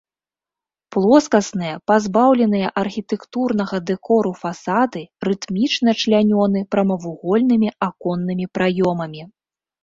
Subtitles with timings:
[0.93, 9.21] Плоскасныя, пазбаўленыя архітэктурнага дэкору фасады рытмічна члянёны прамавугольнымі аконнымі праёмамі.